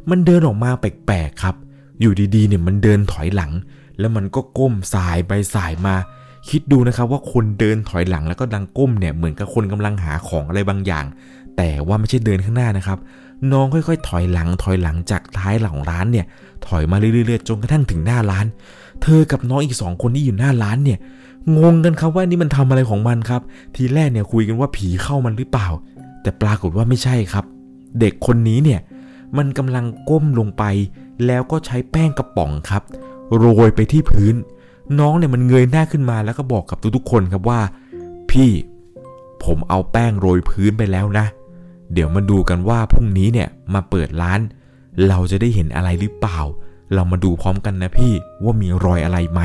[0.09, 1.55] มันเดินออกมาแปลกๆครับ
[2.01, 3.51] อยู่ดีๆเนี่ยมันเดินถอยหลัง
[3.99, 5.95] แล้วมันก็ก้มสายไปสายมา
[6.49, 11.05] คิดดูนะครับว่าคนเดินถอยหลังแล้วก็ดังก้มเนี่ยเหมือนกับคนกำลังหาของอะไรบางอย่าง
[11.57, 12.99] แต่ว่าไม่ใช่เดินข้างหน้านะครับ
[13.51, 16.25] น้องค่อยๆ ถอยหลังถอยหลังจากท้ายหลังร้านเนี่ย
[16.67, 18.45] ถอยมาเรื่อยๆจนกระทั่งถึงหน้าร้าน
[19.03, 20.99] เธอกับน้องอีกสองคนที่อยู่หน้าร้านเนี่ย
[21.61, 23.41] งงกันครับว่านี่มันทำอะไรของมันครับ
[23.75, 25.67] ทีแรกเนี่ยคุยกันว่าผีเข้ามันหรือเปล่า
[26.21, 27.45] แต่ปรากฏว่าไม่ใช่ครับ
[27.99, 28.79] เด็กคนนี้เนี่ย
[29.37, 30.63] มันกำลังก้มลงไป
[31.25, 32.83] แล้วก็ใช้แป้งกระป๋องครับ
[33.37, 34.35] โรยไปที่พื้น
[34.99, 37.59] น้องเนี่ยมันเงยหน้าขึ้นมาแล้วก็บอกกับทุกๆคนครับว่า
[38.31, 38.49] พี่
[39.43, 41.25] ผมเอาแป้งโรยพื้นไปแล้วนะ
[41.93, 44.39] เดี๋ยวมาดูกันว่าพรุ่งนี้เนี่ยมาเปิดร้าน
[45.07, 46.39] เราจะได้เห็นอะไรหรือเปล่า
[46.93, 49.41] เรามาดูพร้อมกันนะพี่ว่ามีรอยอะไรไหม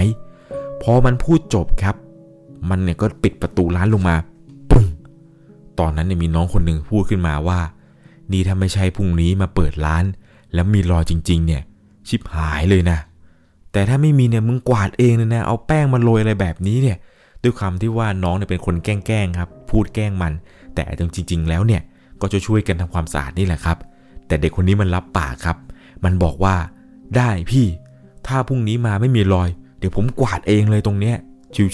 [0.82, 1.96] พอมันพูดจบครับ
[2.68, 4.16] มันเนี่ยก็ปิดประตูร้านลงมา
[4.70, 4.86] ปึ้ง
[5.78, 7.58] ตอนนั้นเนี่ยมีน้องคนหนึ่งพูดขึ้นมาว่า
[8.32, 10.04] นี่ถ้าไม่ใช่พรุ่งนี้มาเปิดร้าน
[10.54, 11.62] แล้วมีรอยจริง ๆ เนี่ย
[12.08, 12.98] ชิบหายเลยนะ
[13.72, 16.96] แต่ถ้าไม่มีเนี่ยมึงกวาดเองเลยนะเอาแป้งมาโรยอะไรแบบนี้เนี่ย
[17.42, 20.32] ด้วยความที่ว่าน้องเนี่ยเป็นคนแกล้งๆครับ พูดแกล้งมัน
[20.74, 21.82] แต่จริงๆ แล้วเนี่ย
[22.22, 23.78] ก็จะช่วยกันทำความสะอาดนี่แหละครับ
[24.26, 25.56] แต่เด็กคนนี้มันรับปากครับ
[26.04, 26.54] มันบอกว่า
[27.16, 27.66] ได้พี่
[28.26, 31.16] ถ้าพรุ่งนี้มาไม่มีรอย เดี๋ยวผมกวาดเองเลยตรงเนี้ย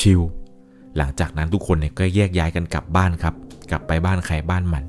[0.02, 3.34] ชิวๆหลังจากนั้นทุกคนเนี่ยก็แยกย้ายกันกลับบ้านครับ
[3.70, 4.84] กลับไปบ้านใครบ้านมัน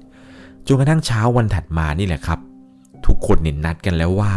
[0.68, 2.40] จนกระทั่งเช้าวันถัดมานี่แหละครับ
[3.06, 4.32] ทุกคนเนี่ยนัดกันแล้วว่า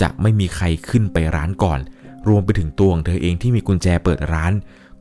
[0.00, 1.80] จะไม่มีใครขึ้นไปร้านก่อน
[2.28, 4.52] รวมไปถึงตัวของเธอเองที่มีกุญแจเปิดร้าน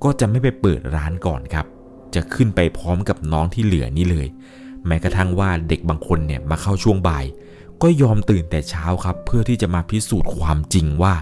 [0.04, 1.66] ก็จะไม่ไปเปิดร้านก่อนครับ
[2.16, 4.28] จะขึ้นไปพร้อมกับน้องที่เหลือนี่เลย
[4.88, 7.26] แม้กระทั่งว่าเด็กบางคนเนี่ยมาเข้าช่วงบ่าย
[7.82, 11.14] ก็ยอมตื่นแต่เช้าครับ เพื่อที่จะมาพิสูจน์ความจริงว่า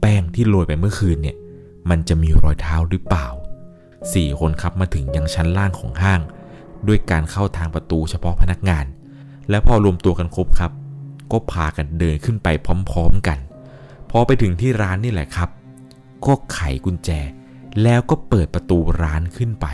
[0.00, 1.36] แป้งที่โรยไปเมื่อคืนเนี่ย
[1.90, 3.26] มันจะมีรอยเท้าหรือเปล่า
[4.12, 6.20] สี่คนครับมาถึงยังชั้นล่างของห้าง
[6.88, 8.84] ด้วยการเข้าทางประตูเฉพาะพนักงาน
[9.50, 10.72] และพอรวมตัวกันครบครับ
[11.32, 12.48] ก็พากันเดินขึ้นไป
[12.90, 13.38] พร้อมๆกัน
[14.10, 15.48] พอไปถึงที่ร้านนี่แหละครับ
[16.26, 17.10] ก็ไขกุญแจ
[17.82, 19.66] แล้วก็เปิดประตูร้านขึ้นไป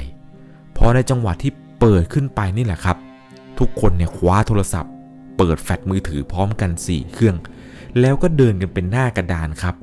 [0.76, 2.96] พอในจังหวะที่ เปิดขึ้นไปนี่แหละครับ
[3.58, 4.92] ทุกคนเนี่ยคว้าโทรศัพท์
[5.38, 7.36] เปิดแฟลชมือถือพร้อมกัน 4 เครื่อง
[8.00, 9.74] แล้วก็เดินกันเป็นหน้ากระดานครับ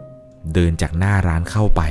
[0.54, 1.82] เดินจากหน้าร้านเข้าไป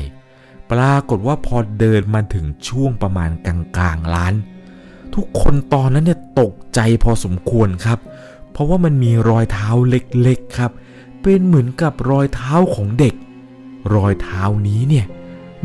[0.71, 3.49] ปรากฏว่าพอเดินมาถึงช่วงประมาณก
[3.81, 4.35] ลางๆร้าน
[5.15, 7.99] ทุกคนตอนนั้นเนี่ยตกใจพอสมควรครับ
[8.53, 10.71] เพราะว่ามันมีรอยเท้าเล็กๆครับ
[11.23, 13.15] เป็นเหมือนกับรอยเท้าของเด็ก
[13.95, 15.07] รอยเท้านี้เนี่ย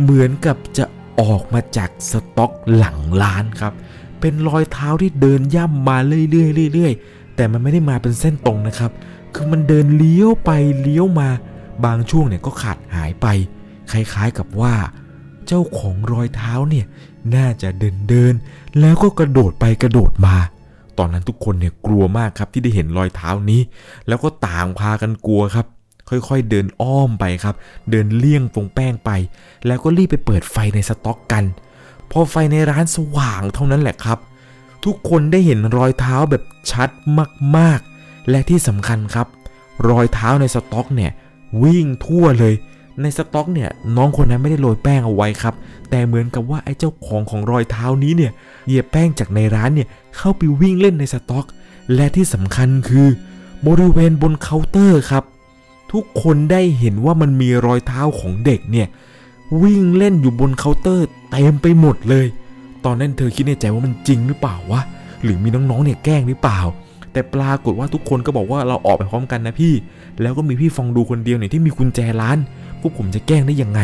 [0.01, 0.85] เหมือนกับจะ
[1.21, 3.73] ออกมาจากสต็อกหลังร้านครับ
[4.19, 8.91] เป็นรอยเท้าที่เดินย่ำมาเรื่อยๆเรื่อยๆแต่มันไม่ได้มาเป็นเส้นตรงนะครับ
[9.35, 10.51] คือมันเดินเลี้ยวไป
[10.81, 11.29] เลี้ยวมา
[11.85, 13.27] บางช่วงเนี่ยก็ขาดหายไป
[13.91, 14.75] คล้ายๆกับว่า
[15.47, 16.85] เจ้าของรอยเท้าเนี่ย
[17.35, 18.33] น่าจะเดินเดิน
[18.79, 20.35] แล้วก็กระโดดไปกระโดดมา
[20.97, 23.61] ตอนนั้นทุกคนเนี่ยกลัวมากครับที่ได้เห็นรอยเท้านี้
[24.07, 25.65] แล้วก็ต่างพากันกลัวครับ
[26.09, 27.55] ค่อยๆ เดินอ้อมไปครับ
[27.91, 29.11] เดินเลี่ยงตรงแป้งไป
[29.67, 31.43] แล้วก็รีบไปเปิดไฟในสต็อกกัน
[32.11, 34.19] พอไฟในร้านสว่างเท่านั้นแหละครับ
[34.85, 36.89] ทุกคนได้เห็นรอยเท้าแบบชัด
[37.57, 39.27] มากๆ และที่สำคัญครับ
[39.89, 41.11] รอยเท้าในสต็อกเนี่ย
[41.63, 42.53] วิ่งทั่วเลย
[43.01, 45.53] ในสต็อกเนี่ยน้องคนนั้นไม่ได้โรยแป้งเอาไว้ครับ
[45.89, 48.31] แต่เหมือนกับว่าไอ้เจ้าของของรอยเท้านี้เนี่ย
[48.67, 51.45] เหยียบแป้งจากในร้านเนี่ยเข้าไปวิ่งเล่นในสต็อก
[51.95, 53.07] และที่สำคัญคือ
[53.67, 55.23] บริเวณบนเคาน์เตอร์ครับ
[55.91, 58.87] ทุกคนได้เห็นว่ามันมีรอยเท้าของเด็กเนี่ย
[59.63, 62.25] วิ่งเล่นอยู่บนเคาน์เตอร์เต็มไปหมดเลย
[62.85, 64.81] ตอนนั้นเธอคิดในใจว่ามันจริงหรือเปล่าวะ
[65.23, 66.59] หรือมีน้องๆเนี่ยแกล้งหรือเปล่า
[67.11, 69.73] แต่ปรากฏว่าทุกคนก็บอกว่าเราออกไปพร้อมกันนะพี่
[70.21, 72.37] แล้วก็มีพี่ฟองดูคนเดียวเนี่ยที่มีกุญแจร้าน
[72.81, 73.81] พวกผมจะแกล้งได้ยังไง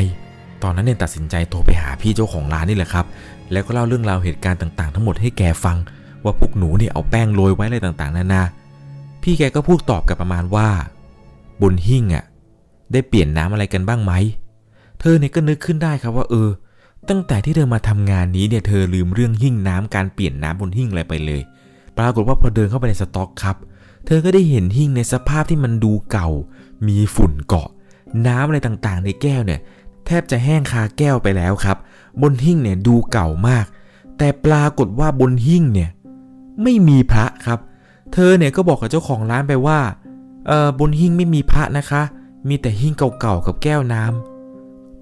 [0.64, 3.06] ตอนนั้นเนี่ยตัดสินใจโทรไปหาพี่เจ้าของร้านนี่แหละครับ
[3.52, 5.78] แล้วก็เล่าเรื่องราวเหตุการณ์ต่างๆ ทั้งหมดให้แกฟัง
[6.24, 8.44] ว่าพวกหนูเนี่ยเอาแป้งโรยไว้อะไรต่างๆนานา
[9.24, 10.68] พี่แกก็พูดตอบกลับประมาณว่า
[11.62, 12.24] บนหิ้งอะ
[12.92, 14.14] ได้เปลี่ยนน้ำอะไรกันบ้างไหม
[15.00, 16.50] เธอเนี่ยก็นึกขึ้นได้ครับว่าเออ
[17.10, 21.42] ตั้งแต่ที่เธอมาทำงานนี้เนี่ยเธอลืมเรื่องหิ้งน้ำการเปลี่ยนน้ำบนหิ้งอะไรไปเลย
[21.98, 23.56] ปรากฏว่าพอเดินเข้าไปในสต็อกครับ
[24.06, 26.30] เธอก็ได้เห็นหิ้งในสภาพที่มันดูเก่า
[26.88, 27.70] มีฝุ่นเกาะ
[28.28, 29.60] น้ำอะไรต่างๆ ในแก้วเนี่ย
[30.06, 31.78] แทบจะแห้งคาแก้วไปแล้วครับ
[32.22, 33.66] บนหิ้งเนี่ยดูเก่ามาก
[34.18, 35.90] แต่ปรากฏว่าบนหิ้งเนี่ย
[36.64, 37.60] ไม่มีพระครับ
[38.14, 39.80] เธอเนี่ยก็บอกกับเจ้าของร้านไปว่า
[40.48, 42.02] เออบนหิ้งไม่มีพระนะคะ
[42.48, 44.35] มีแต่หิ้งเก่าๆกับแก้วน้ำ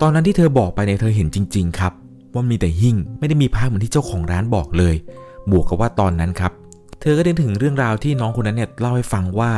[0.06, 1.94] ตอนนั้นที่เธอบอกไปเนี่ยเธอเห็นจริง ๆ ครับ
[2.34, 4.96] ว่ามีแต่หิ้งไม่ได้มีพระเหมือนที่เจ้าของร้านบอกเลย
[5.52, 6.52] บวกกับว่าตอนนั้นครับ
[7.02, 9.52] เธอก็ได้ถึงเรื่องราวที่น้องคนนั้นเนี่ยเล่าให้ฟังว่า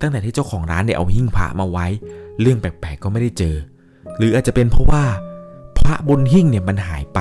[0.00, 1.86] ตั้งแต่ที่เจ้าของร้านเนี่ยเอาหิ้งพระมาไว้
[2.40, 3.54] เรื่องแปลกๆก็ไม่ได้เจอ
[4.18, 5.02] หรืออาจจะเป็นเพราะว่า
[5.78, 7.20] พระบนหิ้งเนี่ยมันหายไป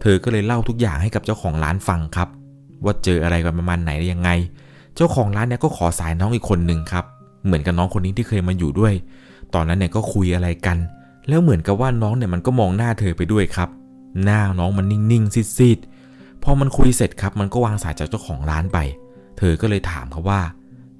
[0.00, 2.28] เธอก็เลยเล่าทุกอย่างให้กับเจ้าของร้านฟังครับ
[2.84, 4.30] ว่าเจออะไรกันประมาณไหนยังไง
[4.96, 7.04] เจ้าของร้านเนี่ยก็ขอสายน้องอีกคนหนึ่งครับ
[7.44, 8.94] เหมือนกับน้องคนนี้ที่เคยมาอยู่ด้วย
[9.54, 10.76] ตอนนั้นเนี่ยก็คุยอะไรกัน
[11.28, 13.68] แล้วเหมือนกับว่าน้องเนี่ยมันก็มองหน้าเธอไปด้วยครับ
[14.24, 18.78] หน้าน้องมันนิ่งๆซีดๆพอมันคุยเสร็จครับ มันก็วางสายจากเจ้าของร้านไป
[19.38, 20.40] เธอก็เลยถามเขาว่า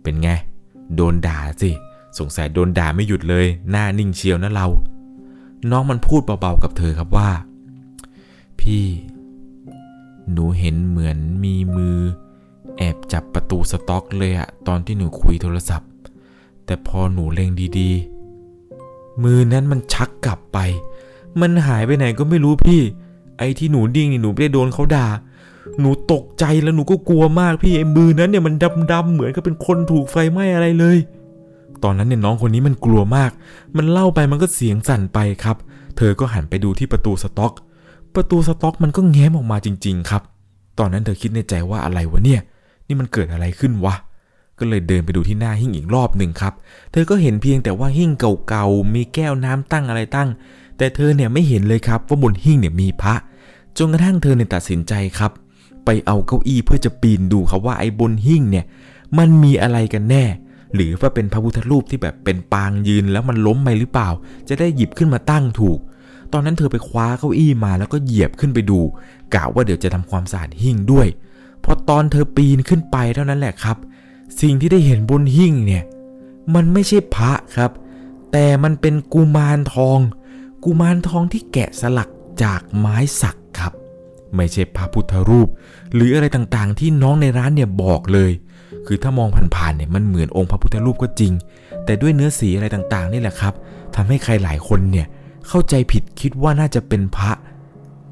[0.02, 0.30] เป็นไง
[0.96, 1.70] โดนด่าสิ
[2.18, 4.66] สงสัยโดนด่าไม่หยุดเลย หน้านิ่งเชียวนะเรา
[5.70, 7.30] น้องมันพูดเบาๆกับเธอครับว่า
[8.60, 8.84] พี่
[10.32, 11.98] หนูเห็นเหมือนมีมือ
[12.76, 15.88] แอบจับประตูสต็อกเลยอะตอนที่หนูคุยโทรศัพท์
[16.66, 18.15] แต่พอหนูเล็งดีๆ
[19.24, 20.58] มือนั้นมันชักกลับไป
[21.40, 22.80] มันหายไปไหนก็ไม่รู้พี่
[23.38, 25.06] ไอ้ที่หนูดิ้งนี่หนูไม่ได้โดนเขาด่า
[25.80, 28.54] หนูตกใจแล้วหนูก็กลัวมากพี่ไอ้มือนั้นเนี่ยมัน
[28.92, 30.98] ดำๆเหมือนกับเป็นคนถูกไฟไหม้อะไรเลย
[31.82, 33.30] ตอนนั้นเนี่ยน้องคนนี้มันกลัวมาก
[33.76, 35.56] มันเล่าไปมันก็เสียงสั่นไปครับ
[35.96, 37.52] เธอก็หันไปดูที่ประตูสต็อก
[38.14, 40.22] ประตูสต็อกมันก็แง้มออกมาจริง ๆ ครับ
[40.78, 42.40] ตอนนั้นเธอคิดในใจว่าอะไรวะเนี่ย
[42.86, 43.94] นี่มันเกิดอะไรขึ้นวะ
[44.58, 46.54] ก็เลยเดินไปดูที่หน้าหิ้งอีกรอบหนึ่งครับ
[46.92, 48.10] เธอก็เห็นเพียงแต่ว่าหิ้ง
[48.48, 50.28] เก่าๆ มีแก้วน้ำตั้งอะไรตั้ง
[50.78, 53.14] แต่เธอเนี่ยไม่เห็นเลยครับว่าบนหิ้งเนี่ยมีพระ
[53.78, 55.32] จนกระทั่งเธอเนี่ยตัดสินใจครับ
[55.84, 58.64] ไปเอาเก้าอี้เพื่อจะปีนดูครับว่าไอ้บนหิ้งเนี่ย
[59.18, 60.24] มันมีอะไรกันแน่
[60.74, 64.08] หรือว่าเป็นพระพุทธรูปที่แบบเป็นปางยืนแล้วมันล้มไปหรือเปล่า
[64.48, 65.78] จะได้หยิบขึ้นมาตั้งถูก
[66.32, 68.80] ตอนนั้นเธอไปคว้าเก้าอี้มาแล้วก็เหยียบขึ้นไปดู
[69.34, 71.06] กะว่าเดี๋ยวจะทำความสะอาดหิ้งด้วย
[71.64, 73.76] พอตอนเธอปีนขึ้นไปเท่านั้นแหละครับ
[74.40, 75.84] สิ่งที่ได้เห็นบนหิ้งเนี่ย
[76.54, 77.70] มันไม่ใช่พระครับ
[78.32, 79.98] แต่มันเป็นกุมารทอง
[80.64, 82.10] กุมารทองที่แกะสลัก
[82.42, 83.72] จากไม้สักครับ
[84.34, 85.48] ไม่ใช่พระพุทธรูป
[85.94, 88.30] หรืออะไรต่างๆ ที่น้องในร้านเนี่ยบอกเลย
[88.86, 91.32] คือถ้ามองผ่านๆเนี่ยมันเหมือนองค์พระพุทธรูปก็จริง
[91.84, 93.54] แต่ด้วยเนื้อสีอะไรต่างๆ นี่แหละครับ
[93.94, 95.06] ทำให้ใครหลายคนเนี่ย
[95.48, 97.32] เข้าใจผิดคิดว่าน่าจะเป็นพระ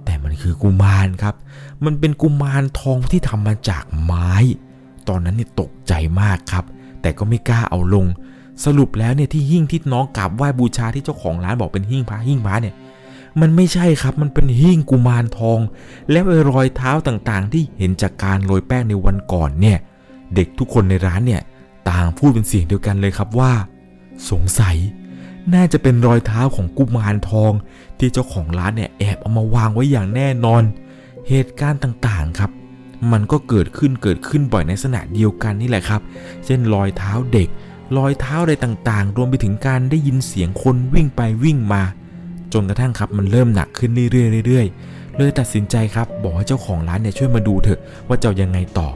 [0.04, 1.34] แต่มันคือกุมารครับ
[1.84, 4.30] มันเป็นกุมารทองที่ทำมาจากไม้
[5.08, 6.64] ตอนนั้นเนี่ยตกใจมากครับ
[7.02, 8.06] แต่ก็ไม่กล้าเอาลง
[8.64, 12.74] สรุปแล้วเนี่ยที่หิ้งที่น้องกราบไหว้บูชาที่เจ้าของร้านบอกเป็นหิ้งพระหิ้งพระเนี่ย
[13.40, 15.58] มันไม่ใช่ครับมันเป็นหิ้งกุมารทอง
[16.10, 19.78] แล้วไอ้รอยเท้าต่างๆ ที่เห็นจากการโรยแป้งในวันก่อนเนี่ย
[20.34, 21.42] เด็กทุกคนในร้านเนี่ย
[21.90, 23.52] ต่างพูดเป็นเสียงเดียวกันเลยครับว่า
[24.30, 24.76] สงสัย
[25.54, 27.52] น่าจะเป็นรอยเท้าของกุมารทอง
[27.98, 30.62] ที่เจ้าของร้านเนี่ยแอบเอามาวางไว้อย่างแน่นอน
[31.28, 32.50] เหตุการณ์ต่างๆครับ
[33.12, 36.00] มันก็เกิดขึ้นเกิดขึ้นบ่อยในลักษณะเดียวกันนี่แหละครับ
[36.44, 37.48] เช่นรอยเท้าเด็ก
[37.98, 41.82] รอยเท้าอะไรต่างๆ รวมไปถึงการได้ยินเสียงคนวิ่งไปวิ่งมา
[42.52, 48.88] จนกระทั่งครับมันเริ่มหนักขึ้นเรื่อยๆเรื่อยๆเลยตัดสินใจครับบอกให้เจ้าของร้านเนี่ยช่วยมาดูเถอะว่าจะยังไงต่อ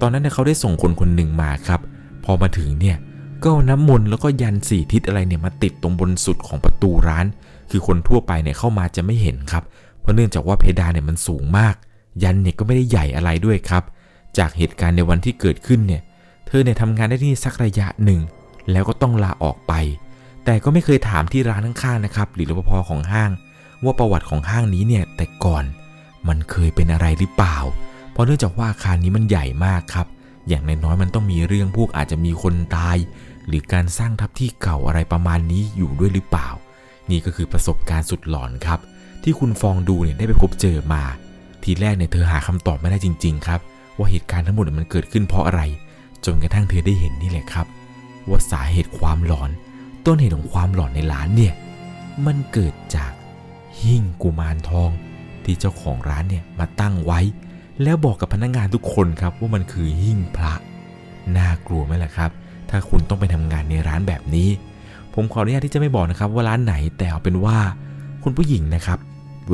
[0.00, 1.80] ตอนนั้นเนี่ยเขาได้ส่งคนคนหนึ่งมาครับ
[2.24, 2.96] พอมาถึงเนี่ย
[3.44, 7.26] ก็น้ำมนต์แล้วก็ยันสี่ทิศอะไรเนี่ยมาติดตรงบนสุดของประตูร้าน
[7.70, 9.64] คือคนทั่วไปเนี่ยเข้ามาจะไม่เห็นครับ
[10.00, 11.74] เพราะเนื่องจากว่าเพดานเนี่ยมันสูงมาก
[12.22, 13.82] ยันเนี่ยก็ไม่ได้ใหญ่อะไรด้วยครับ
[14.38, 16.02] จากเหตุการณ์ในวันที่เกิดขึ้นเนี่ย
[16.46, 18.20] เธอเนี่ยทำงานได้ที่สักระยะหนึ่ง
[18.70, 19.72] แล้วก็ต้องลาออกไป
[20.44, 23.30] แต่ก็ไม่เคยถามที่ร้านข้างๆนะครับ หรือรปภของห้าง
[23.84, 25.64] ว่าประวัติของห้างนี้เนี่ยแต่ก่อน
[26.28, 27.56] มันเคยเป็นอะไรหรือเปล่า
[28.12, 30.06] เพราะเนื่องจากว่าอาคารนี้มันใหญ่มากครับ
[30.48, 32.96] อย่างน้อยๆมันต้องมีเรื่องพวกอาจจะมีคนตาย
[33.46, 36.48] หรือการสร้างทับที่เก่าอะไรประมาณนี้อยู่ด้วยหรือเปล่า
[37.10, 38.80] นี่ก็คือประสบการณ์สุดหลอนครับ
[39.22, 41.02] ที่คุณฟองดูเนี่ยได้ไปพบเจอมา
[41.64, 43.60] ทีแรกเนี่ยเธอหาคำตอบไม่ได้จริง ๆ ครับ
[43.96, 45.62] ว่าเหตุการณ์ทั้งหมดมันเกิดขึ้นเพราะอะไร
[46.24, 47.66] จนกระทั่งเธอได้เห็นนี่แหละครับ
[48.28, 49.50] ว่าสาเหตุความหลอน
[50.06, 51.54] ต้นเหตุของความหลอนในร้านเนี่ย
[52.26, 53.10] มันเกิดจาก
[53.80, 54.90] หิ้งกุมารทอง
[55.44, 57.20] ที่เจ้าของร้านเนี่ยมาตั้งไว้
[57.82, 60.52] แล้วบอกกับพนักงานทุกคนครับว่ามันคือหิ้งพระ
[61.36, 62.30] น่ากลัวไหมล่ะครับ
[62.70, 64.48] ถ้าคุณต้องไปทำงานในร้านแบบนี้
[65.14, 67.58] ผมขออนุญาตที่จะไม่บอกนะครับว่าร้านไหนแต่เอาเป็นว่า
[68.22, 68.98] คุณผู้หญิงนะครับ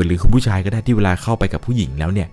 [0.07, 2.29] หรือคุณผู้ชายก็ได้ที่เวลาเข้าไปกับผู้หญิงแล้วเนี่ย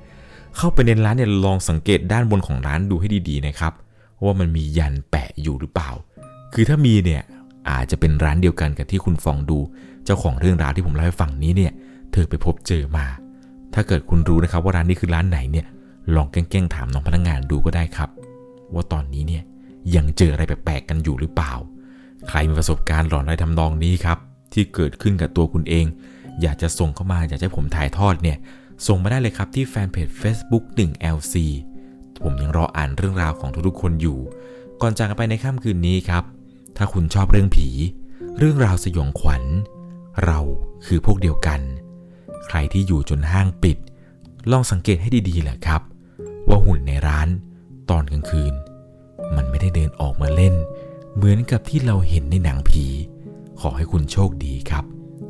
[0.58, 3.74] เข้าไปในร้านเนี่ยลองสังเกตด้านบนของร้านดูให้ดีๆนะครับ
[4.24, 5.90] ว่ามันมียันแปะอยู่หรือเปล่า
[6.54, 7.22] คือถ้ามีเนี่ย
[7.70, 9.60] อาจจะเป็นร้านเดียวกันกับที่คุณฟองดู
[10.06, 11.72] เจ้าของเรื่องราวที่ผมเล่าให้ฟังนี้เนี่ย
[12.12, 13.06] เธอไปพบเจอมา
[13.74, 15.66] ถ้าเกิดคุณรู้นะครับว่าร้านนี้คือร้านไหนเนี่ย
[16.16, 18.10] ลองแกล้งๆถามน้องพนักงานดูก็ได้ครับ
[18.74, 19.44] ว่าตอนนี้เนี่ย
[19.96, 21.54] ยังเจออะไรแปลกๆกันอยู่หรือเปล่า
[22.30, 24.18] ใครมีประสบการณ์หลอนอะไรทำนองนี้ครับ
[24.54, 25.86] ที่เกิดขึ้นกับตัวคุณเอง
[26.42, 28.38] อยากจะส่งเข้ามาอยากให้ผมถ่ายทอดเนี่ย
[28.88, 31.36] ส่งมาได้เลยครับที่แฟนเพจ Facebook 1LC
[32.24, 34.20] ผมยังรออ่านเรื่องราวของทุกๆคนอยู่
[34.82, 36.24] ก่อนจากกันไปในค่ำคืนนี้ครับ
[36.78, 37.68] ถ้าคุณชอบเรื่องผี
[38.38, 39.44] เรื่องราวสยองขวัญ
[40.26, 40.40] เรา
[40.86, 41.62] คือพวกเดียวกัน
[42.48, 43.78] ใครที่อยู่จนห้างปิด
[44.52, 45.82] ลองสังเกตให้ดีๆแหละครับ
[46.48, 47.28] ว่าหุ่นในร้าน
[47.90, 48.54] ตอนกลางคืน
[49.36, 50.56] มันไม่ได้เดินออกมาเล่น
[51.16, 52.86] เหมือนกับที่เราเห็นในหนังผี
[53.62, 54.86] ขอให้คุณโชคดีครับ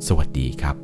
[0.06, 0.83] สวัสดีครับ